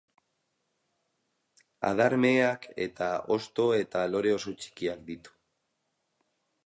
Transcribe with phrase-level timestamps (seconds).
[1.89, 5.41] Adar meheak eta hosto eta lore oso txikiak ditu.